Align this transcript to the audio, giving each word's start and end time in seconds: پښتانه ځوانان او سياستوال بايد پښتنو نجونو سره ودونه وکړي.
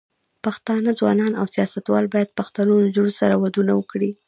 پښتانه 0.45 0.89
ځوانان 0.99 1.33
او 1.39 1.45
سياستوال 1.55 2.05
بايد 2.13 2.35
پښتنو 2.39 2.73
نجونو 2.85 3.11
سره 3.19 3.33
ودونه 3.43 3.71
وکړي. 3.75 4.09